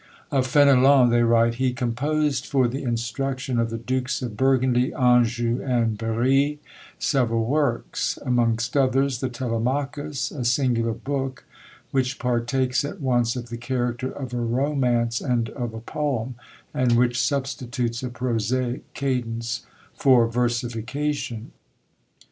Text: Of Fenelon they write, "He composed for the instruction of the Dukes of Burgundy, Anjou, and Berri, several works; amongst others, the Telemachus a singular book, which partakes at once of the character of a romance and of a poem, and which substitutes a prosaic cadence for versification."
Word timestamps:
Of 0.31 0.47
Fenelon 0.47 1.11
they 1.11 1.21
write, 1.21 1.53
"He 1.61 1.73
composed 1.73 2.47
for 2.47 2.67
the 2.67 2.81
instruction 2.81 3.59
of 3.59 3.69
the 3.69 3.77
Dukes 3.77 4.23
of 4.23 4.35
Burgundy, 4.35 4.91
Anjou, 4.91 5.61
and 5.63 5.95
Berri, 5.95 6.59
several 6.97 7.45
works; 7.45 8.17
amongst 8.25 8.75
others, 8.75 9.19
the 9.19 9.29
Telemachus 9.29 10.31
a 10.31 10.43
singular 10.43 10.93
book, 10.93 11.45
which 11.91 12.17
partakes 12.17 12.83
at 12.83 12.99
once 12.99 13.35
of 13.35 13.49
the 13.49 13.57
character 13.57 14.09
of 14.11 14.33
a 14.33 14.37
romance 14.39 15.21
and 15.21 15.49
of 15.51 15.71
a 15.75 15.79
poem, 15.81 16.33
and 16.73 16.93
which 16.97 17.21
substitutes 17.21 18.01
a 18.01 18.09
prosaic 18.09 18.91
cadence 18.95 19.67
for 19.93 20.25
versification." 20.27 21.51